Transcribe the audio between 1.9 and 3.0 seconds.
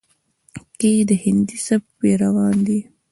پېروان دي،